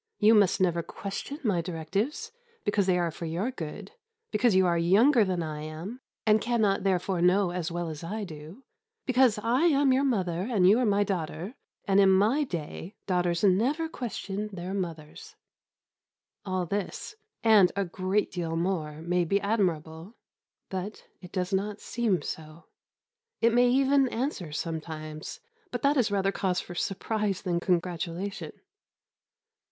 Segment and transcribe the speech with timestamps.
[0.17, 2.31] You must never question my directions,
[2.65, 3.91] because they are for your good;
[4.31, 8.23] because you are younger than I am, and cannot therefore know as well as I
[8.23, 8.63] do;
[9.05, 11.53] because I am your mother and you are my daughter;
[11.85, 15.35] and, in my day, daughters never questioned their mothers."
[16.47, 17.13] All this,
[17.43, 20.15] and a great deal more, may be admirable;
[20.69, 22.65] but it does not seem so.
[23.39, 28.53] It may even answer sometimes; but that is rather cause for surprise than congratulation.